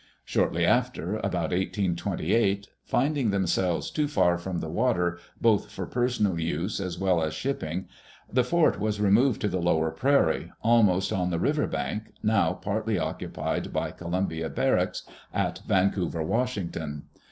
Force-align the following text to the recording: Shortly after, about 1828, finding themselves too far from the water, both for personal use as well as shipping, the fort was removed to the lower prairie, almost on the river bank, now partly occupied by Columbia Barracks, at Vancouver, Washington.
Shortly 0.25 0.65
after, 0.65 1.17
about 1.17 1.51
1828, 1.51 2.69
finding 2.83 3.29
themselves 3.29 3.91
too 3.91 4.07
far 4.07 4.39
from 4.39 4.57
the 4.57 4.67
water, 4.67 5.19
both 5.39 5.69
for 5.71 5.85
personal 5.85 6.39
use 6.39 6.79
as 6.79 6.97
well 6.97 7.21
as 7.21 7.35
shipping, 7.35 7.87
the 8.27 8.43
fort 8.43 8.79
was 8.79 8.99
removed 8.99 9.41
to 9.41 9.47
the 9.47 9.61
lower 9.61 9.91
prairie, 9.91 10.51
almost 10.63 11.13
on 11.13 11.29
the 11.29 11.37
river 11.37 11.67
bank, 11.67 12.13
now 12.23 12.53
partly 12.53 12.97
occupied 12.97 13.71
by 13.71 13.91
Columbia 13.91 14.49
Barracks, 14.49 15.03
at 15.35 15.61
Vancouver, 15.67 16.23
Washington. 16.23 17.03